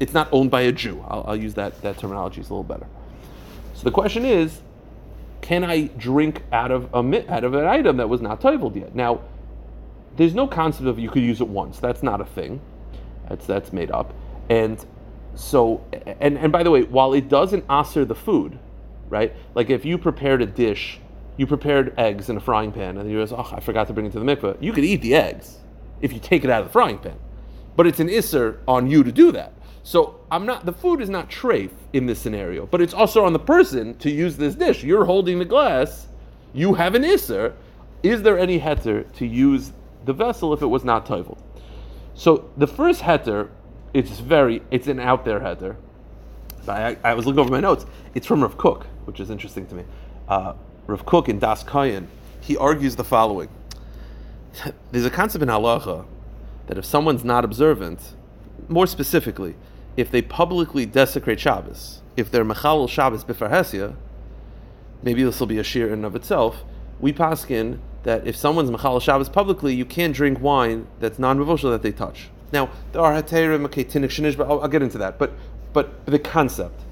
[0.00, 1.02] It's not owned by a Jew.
[1.08, 2.86] I'll, I'll use that, that terminology, it's a little better.
[3.76, 4.62] So the question is,
[5.42, 8.94] can I drink out of a out of an item that was not toiveled yet?
[8.94, 9.20] Now,
[10.16, 11.78] there's no concept of you could use it once.
[11.78, 12.62] That's not a thing.
[13.28, 14.14] That's that's made up.
[14.48, 14.82] And
[15.34, 15.84] so,
[16.20, 18.58] and, and by the way, while it doesn't aser the food,
[19.10, 19.34] right?
[19.54, 20.98] Like if you prepared a dish,
[21.36, 24.06] you prepared eggs in a frying pan, and you realize, oh, I forgot to bring
[24.06, 24.56] it to the mikveh.
[24.62, 25.58] You could eat the eggs,
[26.00, 27.18] if you take it out of the frying pan.
[27.76, 29.52] But it's an isser on you to do that.
[29.86, 33.32] So I'm not the food is not treif in this scenario, but it's also on
[33.32, 34.82] the person to use this dish.
[34.82, 36.08] You're holding the glass,
[36.52, 37.52] you have an isser.
[38.02, 39.72] Is there any heter to use
[40.04, 41.38] the vessel if it was not toivel?
[42.14, 43.50] So the first heter,
[43.94, 45.76] it's very, it's an out there heter.
[46.66, 47.86] I, I, was looking over my notes.
[48.16, 49.84] It's from Rav Kook, which is interesting to me.
[50.26, 50.54] Uh,
[50.88, 52.08] Rav Kook in Daas Kohen,
[52.40, 53.48] he argues the following.
[54.90, 56.04] There's a concept in halacha
[56.66, 58.00] that if someone's not observant,
[58.68, 59.54] more specifically,
[59.96, 63.94] if they publicly desecrate Shabbos, if they're mechalal Shabbos b'farhesia,
[65.02, 66.64] maybe this will be a sheer in of itself.
[67.00, 71.82] We paskin that if someone's mechalal Shabbos publicly, you can't drink wine that's non that
[71.82, 72.28] they touch.
[72.52, 75.18] Now there are haterim, okay, tinik shinish, but I'll, I'll, get into that.
[75.18, 75.32] But
[75.72, 76.82] but the concept,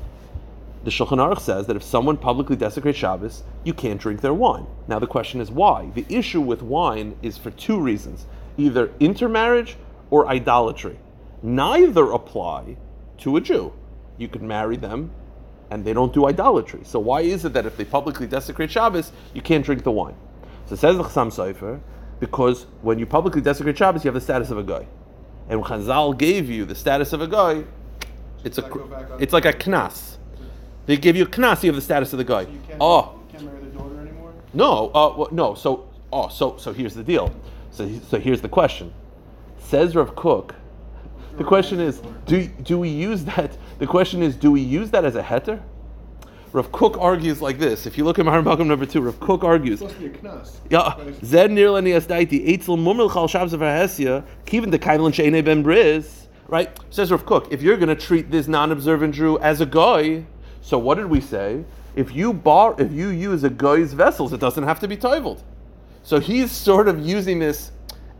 [0.82, 4.66] the Shulchan Aruch says that if someone publicly desecrates Shabbos, you can't drink their wine.
[4.88, 5.90] Now the question is why?
[5.94, 9.76] The issue with wine is for two reasons: either intermarriage
[10.10, 10.98] or idolatry.
[11.42, 12.76] Neither apply
[13.18, 13.72] to a Jew.
[14.18, 15.10] You could marry them
[15.70, 16.80] and they don't do idolatry.
[16.84, 20.14] So why is it that if they publicly desecrate Shabbos, you can't drink the wine?
[20.66, 21.80] So says the Chassam Sofer,
[22.20, 24.86] because when you publicly desecrate Shabbos, you have the status of a guy.
[25.48, 27.64] And when Chazal gave you the status of a guy,
[28.44, 30.16] it's a it's like a knas.
[30.86, 32.44] They give you a knas, you have the status of the guy.
[32.44, 32.50] So
[32.80, 34.32] oh, can't marry the daughter anymore?
[34.52, 35.54] no, uh, well, no.
[35.54, 37.34] So, oh, so so here's the deal.
[37.70, 38.92] So so here's the question.
[39.58, 40.54] Says Rav Kook.
[41.36, 43.56] The question is, do do we use that?
[43.78, 45.60] The question is, do we use that as a heter?
[46.52, 47.84] Rav Kook argues like this.
[47.84, 49.82] If you look at Mahar Malcolm number two, Rav Kook argues.
[49.82, 50.56] It's supposed to be a knas.
[50.70, 56.28] Yeah, Zed nir asdaiti eitzel mumel chal shabs hahesia kivin de kainlan sheine ben briz.
[56.46, 57.50] Right says Rav Kook.
[57.50, 60.24] If you're going to treat this non-observant Jew as a guy,
[60.60, 61.64] so what did we say?
[61.96, 65.42] If you bar, if you use a guy's vessels, it doesn't have to be toiveled.
[66.04, 67.72] So he's sort of using this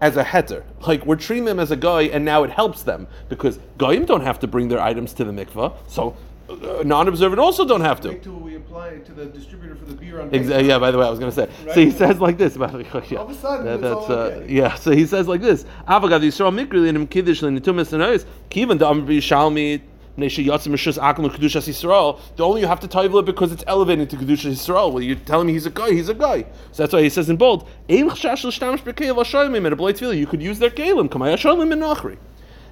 [0.05, 0.63] as a heter.
[0.87, 4.21] Like we're treating them as a guy, and now it helps them because goyim don't
[4.31, 5.73] have to bring their items to the mikvah.
[5.89, 6.15] So
[6.51, 8.11] uh, non-observant also don't have to.
[8.11, 10.69] Wait till we apply it to the distributor for the beer on Exactly.
[10.69, 10.79] Yeah.
[10.79, 11.49] By the way, I was going to say.
[11.73, 12.57] So he says like this.
[12.57, 12.75] About
[13.11, 13.19] yeah.
[13.19, 14.53] All of a sudden, That- that's uh, okay.
[14.53, 14.75] yeah.
[14.75, 15.65] So he says like this.
[15.89, 19.81] Avagav Yisrael mikri linim kiddush linitumis anois kivan da'am b'yishalmi
[20.17, 20.23] The
[22.39, 24.93] only you have to title it because it's elevated to Kedushas Yisrael.
[24.93, 25.91] Well, you're telling me he's a guy.
[25.91, 26.43] He's a guy.
[26.71, 30.01] So that's why he says in bold, "Ein chashash l'shtamish b'keil v'shoyim and a blade
[30.01, 32.17] You could use their nachri.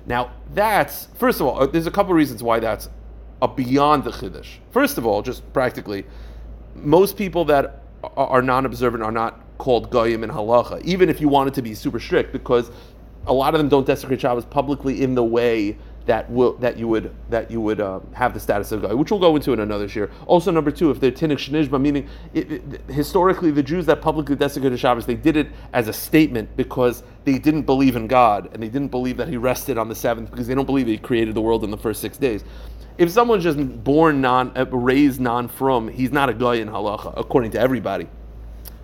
[0.07, 1.61] Now that's first of all.
[1.61, 2.89] uh, There's a couple reasons why that's
[3.41, 4.59] a beyond the chiddush.
[4.71, 6.05] First of all, just practically,
[6.77, 11.29] most people that are are non-observant are not called goyim in halacha, even if you
[11.29, 12.71] wanted to be super strict, because
[13.27, 16.89] a lot of them don't desecrate Shabbos publicly in the way that will that you
[16.89, 19.61] would that you would um, have the status of guy, which we'll go into in
[19.61, 20.11] another year.
[20.27, 24.37] Also, number two, if they're tinik shnishba, meaning it, it- historically the Jews that publicly
[24.37, 28.63] desecrated Shabbos, they did it as a statement because they didn't believe in God and
[28.63, 31.35] they didn't believe that He rested on the seventh because they don't believe He created
[31.35, 32.45] the world in the first six days.
[32.99, 37.15] If someone's just born non, uh, raised non from, he's not a guy in halacha
[37.17, 38.07] according to everybody.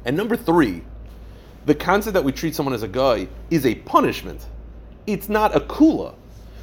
[0.04, 0.82] And number three,
[1.66, 4.46] the concept that we treat someone as a guy is a punishment.
[5.06, 6.14] It's not a kula.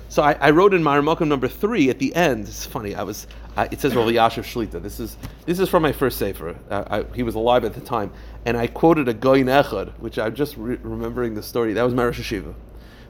[0.07, 2.47] So I, I wrote in my Ramakum number three at the end.
[2.47, 2.95] It's funny.
[2.95, 3.27] I was.
[3.57, 4.81] I, it says Rav Yashiv Shlita.
[4.81, 6.57] This is this is from my first sefer.
[6.69, 8.11] Uh, I, he was alive at the time,
[8.45, 11.73] and I quoted a goyin echad, which I'm just re- remembering the story.
[11.73, 12.53] That was Hashiva.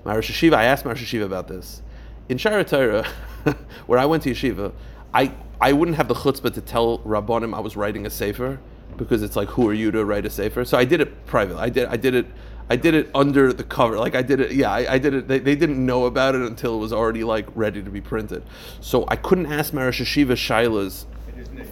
[0.03, 0.53] My Rosh Hashiva.
[0.53, 1.81] I asked my Rosh Hashiva about this
[2.29, 3.08] in Shara Torah,
[3.86, 4.73] where I went to yeshiva.
[5.13, 5.31] I
[5.62, 8.60] I wouldn't have the chutzpah to tell Rabbanim I was writing a sefer
[8.97, 10.65] because it's like, who are you to write a sefer?
[10.65, 11.62] So I did it privately.
[11.62, 12.25] I did I did it
[12.69, 13.97] I did it under the cover.
[13.97, 14.51] Like I did it.
[14.51, 15.28] Yeah, I, I did it.
[15.28, 18.43] They, they didn't know about it until it was already like ready to be printed.
[18.82, 21.06] So I couldn't ask Marash Shiva Shilas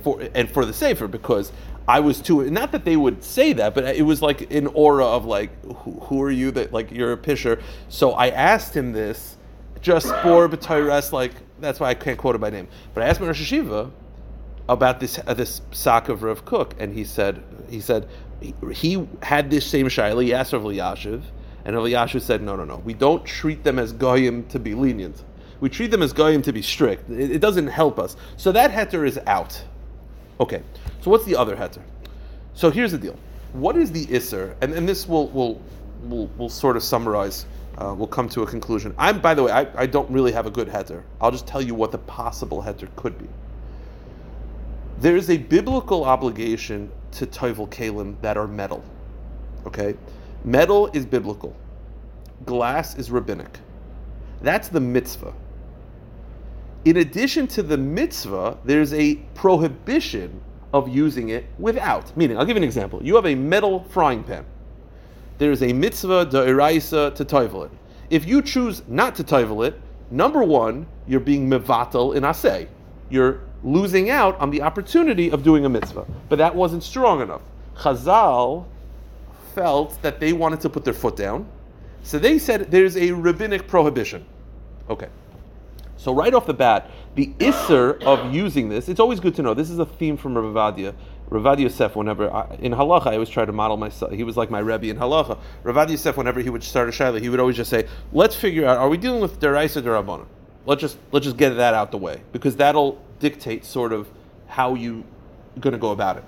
[0.04, 1.52] for and for the sefer because
[1.88, 2.50] I was too.
[2.50, 5.92] Not that they would say that, but it was like an aura of like, who,
[6.02, 7.62] who are you that like you're a pisher?
[7.90, 9.38] So I asked him this
[9.82, 11.12] just for b'tayres.
[11.12, 12.68] Like that's why I can't quote it by name.
[12.94, 13.92] But I asked Marash Shiva
[14.70, 18.08] about this uh, this sock of Rav Kook, and he said he said
[18.72, 20.24] he, had this same shaila.
[20.24, 21.24] He asked Yashiv,
[21.66, 24.76] and Rav Yashiv said, no, no, no, we don't treat them as goyim to be
[24.76, 25.24] lenient.
[25.60, 27.10] We treat them as goyim to be strict.
[27.10, 28.16] It, it doesn't help us.
[28.38, 29.62] So that heter is out.
[30.40, 30.62] Okay.
[31.02, 31.82] So what's the other heter?
[32.54, 33.18] So here's the deal.
[33.54, 34.56] What is the iser?
[34.62, 35.62] And, and this will will
[36.04, 37.46] will will sort of summarize.
[37.78, 38.94] Uh, we'll come to a conclusion.
[38.98, 41.02] I'm, by the way, I, I don't really have a good heter.
[41.22, 43.28] I'll just tell you what the possible heter could be
[45.04, 48.84] there is a biblical obligation to toivel kalim that are metal.
[49.66, 49.96] Okay,
[50.44, 51.56] metal is biblical.
[52.46, 53.60] Glass is rabbinic.
[54.42, 55.34] That's the mitzvah.
[56.86, 60.42] In addition to the mitzvah, there's a prohibition
[60.74, 62.16] of using it without.
[62.18, 63.02] Meaning, I'll give you an example.
[63.02, 64.46] You have a metal frying pan.
[65.38, 67.72] there is a mitzvah da'iraisa to toivel it.
[68.10, 69.80] If you choose not to toivel it,
[70.12, 72.68] number one, you're being mevatel in asay.
[73.10, 76.06] You're losing out on the opportunity of doing a mitzvah.
[76.30, 77.42] But that wasn't strong enough.
[77.78, 78.66] Chazal
[79.56, 81.48] felt that they wanted to put their foot down.
[82.04, 84.26] So they said there's a rabbinic prohibition.
[84.90, 85.08] Okay.
[85.96, 89.54] So right off the bat, the isser of using this, it's always good to know.
[89.54, 90.94] This is a theme from Rav Ovadia.
[91.30, 94.12] Rav Yosef, whenever I, in halacha, I always try to model myself.
[94.12, 95.40] He was like my rebbe in halacha.
[95.64, 98.68] Rav Yosef, whenever he would start a shaila, he would always just say, "Let's figure
[98.68, 100.26] out: Are we dealing with deraisa derabbanon?
[100.66, 104.08] Let's just let's just get that out the way because that'll dictate sort of
[104.48, 105.04] how you
[105.60, 106.24] going to go about it."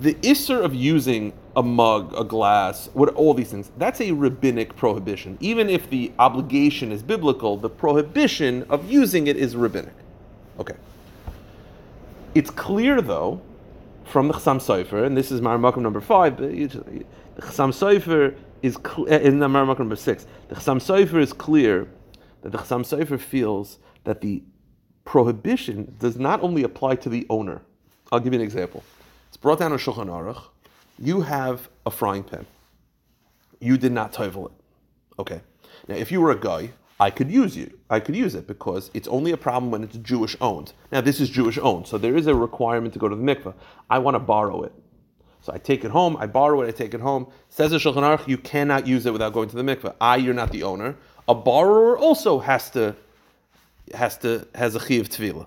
[0.00, 4.76] The isser of using a mug, a glass, what all these things, that's a rabbinic
[4.76, 5.36] prohibition.
[5.40, 9.94] Even if the obligation is biblical, the prohibition of using it is rabbinic.
[10.58, 10.76] Okay.
[12.34, 13.40] It's clear though
[14.04, 16.68] from the Chassam Sofer, and this is Maramakum number five, but the
[17.38, 20.26] Chassam Sofer is cl- uh, in the Maramakum number six.
[20.48, 21.88] The Chassam Sofer is clear
[22.42, 24.42] that the Chassam Sofer feels that the
[25.10, 27.60] prohibition does not only apply to the owner.
[28.12, 28.84] I'll give you an example.
[29.26, 30.40] It's brought down in Shulchan Aruch.
[31.00, 32.46] You have a frying pan.
[33.58, 34.52] You did not toivel it.
[35.18, 35.40] Okay.
[35.88, 36.70] Now, if you were a guy,
[37.00, 37.76] I could use you.
[37.90, 40.74] I could use it because it's only a problem when it's Jewish owned.
[40.92, 43.54] Now, this is Jewish owned, so there is a requirement to go to the mikveh.
[43.90, 44.72] I want to borrow it.
[45.40, 47.26] So I take it home, I borrow it, I take it home.
[47.48, 49.92] Says the Shulchan Aruch, you cannot use it without going to the mikveh.
[50.00, 50.94] I, you're not the owner.
[51.26, 52.94] A borrower also has to
[53.94, 55.46] has to has a chiyuv tefillah.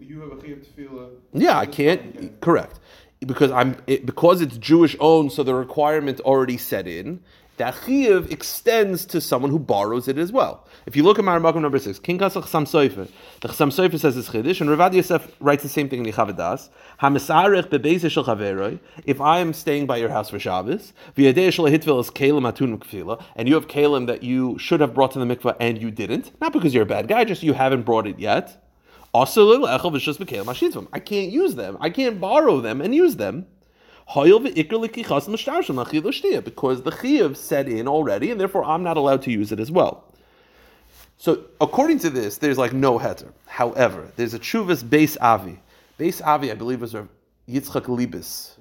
[0.00, 1.10] You have a chiyuv tefillah.
[1.32, 2.40] Yeah, I can't.
[2.40, 2.80] Correct,
[3.20, 7.20] because I'm it, because it's Jewish owned, so the requirement already set in.
[7.58, 10.66] That chiyuv extends to someone who borrows it as well.
[10.86, 13.08] If you look at Maramakum number six, King Kasach Chasam Sofer,
[13.40, 16.34] the Chasam Sofer says it's chiddush, and Ravad Yosef writes the same thing in Yechave
[16.34, 16.70] Daas.
[17.00, 18.80] Hamisarech bebeis shel chaveroi.
[19.04, 22.78] If I am staying by your house for Shabbos, v'yadei shel hitvil is kalim atun
[22.78, 25.90] kfila, and you have kalim that you should have brought to the mikvah and you
[25.90, 28.64] didn't, not because you're a bad guy, just you haven't brought it yet.
[29.14, 29.78] Also, I
[30.98, 31.76] can't use them.
[31.80, 33.46] I can't borrow them and use them.
[34.06, 34.46] Because
[35.26, 35.36] the
[36.90, 40.04] chiyuv set in already, and therefore I'm not allowed to use it as well.
[41.18, 43.32] So according to this, there's like no heter.
[43.46, 45.60] However, there's a chuvas Beis Avi.
[45.98, 47.06] Base avi, I believe, was a
[47.48, 48.52] Yitzchak Liebes.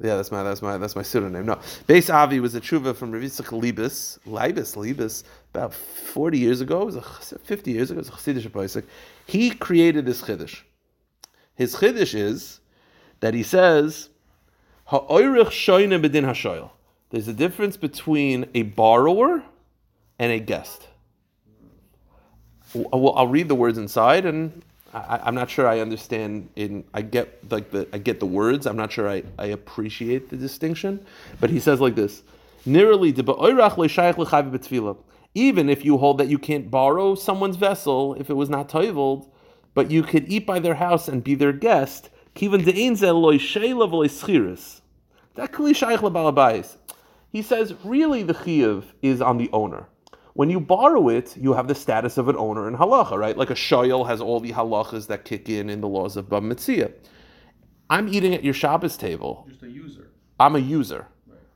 [0.00, 1.46] Yeah, that's my that's my that's my pseudonym.
[1.46, 6.60] No, Beis Avi was a tshuva from Rav Yitzchak Liebes, Liebes, Liebes, about forty years
[6.60, 6.82] ago.
[6.82, 8.00] It was a, fifty years ago.
[8.00, 8.84] It was a Chassidish.
[9.26, 10.62] He created this chiddush.
[11.54, 12.60] His chiddush is
[13.20, 14.08] that he says
[16.34, 16.70] Shoyne.
[17.10, 19.42] There's a difference between a borrower
[20.18, 20.88] and a guest.
[22.72, 24.62] Well, I'll read the words inside, and
[24.94, 26.48] I, am not sure I understand.
[26.56, 28.66] In I get like the I get the words.
[28.66, 31.04] I'm not sure I, I appreciate the distinction.
[31.38, 32.22] But he says like this:
[35.34, 39.30] even if you hold that you can't borrow someone's vessel if it was not toiveled,
[39.74, 42.08] but you could eat by their house and be their guest.
[42.38, 42.76] Kivan that
[47.30, 49.88] He says, really, the chiyuv is on the owner.
[50.34, 53.36] When you borrow it, you have the status of an owner in halacha, right?
[53.36, 56.52] Like a shoyel has all the halachas that kick in in the laws of Bava
[56.52, 56.92] Metzia.
[57.90, 59.44] I'm eating at your Shabbos table.
[59.48, 60.10] Just a user.
[60.38, 61.08] I'm a user.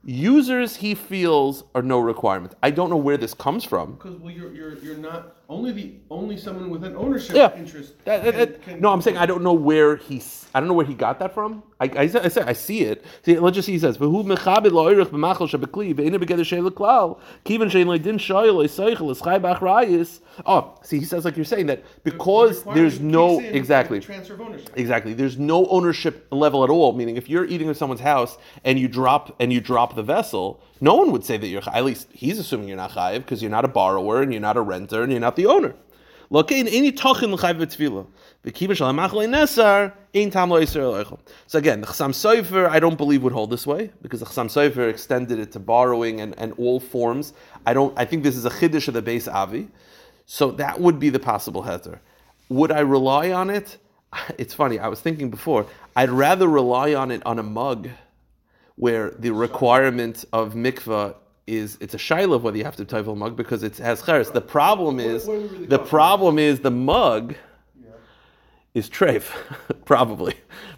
[0.05, 2.57] Users, he feels, are no requirement.
[2.61, 3.93] I don't know where this comes from.
[3.93, 7.55] Because well, you're, you're, you're not only the only someone with an ownership yeah.
[7.57, 7.93] interest.
[8.05, 10.47] That, that, that, can, no, I'm saying I don't know where he's.
[10.55, 11.63] I don't know where he got that from.
[11.81, 13.05] I, I, I, say, I see it.
[13.25, 13.73] See, let's just see.
[13.73, 18.55] He says, "V'hu mechabed lo'irich b'machal shabekli ve'ina begeder sheil klal kiven shein le'din shoyel
[18.63, 23.41] le'seichel l'schai b'achrayis." Oh, see, he says like you're saying that because the there's no
[23.41, 24.71] exactly transfer of ownership.
[24.77, 26.93] Exactly, there's no ownership level at all.
[26.93, 30.63] Meaning, if you're eating at someone's house and you drop and you drop the vessel,
[30.81, 31.63] no one would say that you're.
[31.73, 34.57] At least he's assuming you're not chayiv because you're not a borrower and you're not
[34.57, 35.75] a renter and you're not the owner.
[41.47, 44.47] So again, the Chassam Sofer, I don't believe would hold this way because the Chassam
[44.47, 47.35] Sofer extended it to borrowing and, and all forms.
[47.67, 47.93] I don't.
[47.99, 49.69] I think this is a chiddush of the Beis Avi,
[50.25, 51.99] so that would be the possible heter.
[52.49, 53.77] Would I rely on it?
[54.39, 54.79] It's funny.
[54.79, 55.67] I was thinking before.
[55.97, 57.91] I'd rather rely on it on a mug,
[58.77, 61.15] where the requirement of mikvah
[61.47, 64.31] is it's a shaila of whether you have to type mug because it has cheres.
[64.31, 67.35] The problem is what, what really the problem is the mug
[67.81, 67.91] yeah.
[68.75, 69.33] is treif,
[69.85, 70.35] probably.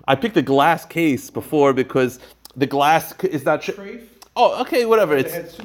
[0.06, 2.18] I picked a glass case before because
[2.56, 4.08] the glass is not treif.
[4.36, 5.16] Oh, okay, whatever.
[5.16, 5.60] It's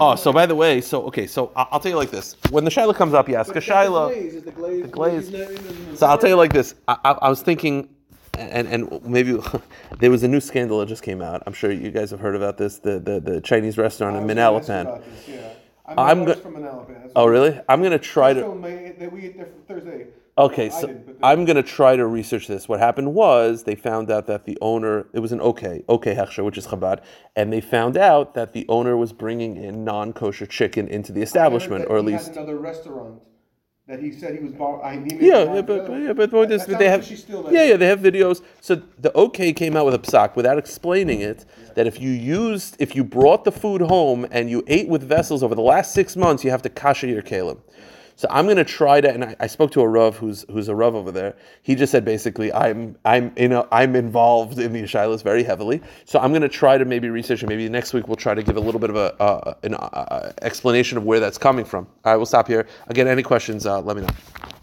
[0.00, 2.70] oh, so by the way, so okay, so I'll tell you like this: when the
[2.70, 4.08] shaila comes up, you ask a shaila.
[4.08, 5.30] The glaze, the glaze.
[5.30, 5.98] The glaze.
[5.98, 7.88] So I'll tell you like this: I, I, I was thinking
[8.38, 9.38] and and maybe
[9.98, 11.42] there was a new scandal that just came out.
[11.46, 12.78] I'm sure you guys have heard about this.
[12.78, 15.42] The the, the Chinese restaurant in was gonna ask you Manalapan.
[15.42, 15.52] yeah.
[15.86, 17.12] I'm I'm, go- from Manalapan.
[17.16, 17.58] Oh, really?
[17.68, 18.48] I'm gonna try to.
[18.50, 18.98] we ate
[19.36, 20.06] there Thursday.
[20.36, 22.68] Okay, so I'm gonna try to research this.
[22.68, 26.44] What happened was they found out that the owner it was an OK OK Hechsher,
[26.44, 27.02] which is Chabad,
[27.34, 31.86] and they found out that the owner was bringing in non-kosher chicken into the establishment,
[31.88, 33.20] or at least another restaurant
[33.88, 34.82] that he said he was bar.
[34.84, 37.64] I, made Yeah, yeah, but, but yeah, but that is, sounds they have that- yeah,
[37.64, 38.42] yeah, they have videos.
[38.60, 42.76] So the OK came out with a psak without explaining it that if you used
[42.78, 46.16] if you brought the food home and you ate with vessels over the last six
[46.16, 47.58] months, you have to kasha your kalim.
[48.18, 50.74] So I'm gonna try to, and I, I spoke to a rav who's who's a
[50.74, 51.36] rav over there.
[51.62, 55.80] He just said basically, I'm I'm you know I'm involved in the Yishailas very heavily.
[56.04, 58.56] So I'm gonna try to maybe research, and maybe next week we'll try to give
[58.56, 59.76] a little bit of a an
[60.42, 61.86] explanation of where that's coming from.
[62.04, 62.66] I will stop here.
[62.88, 63.66] Again, any questions?
[63.66, 64.57] Uh, let me know.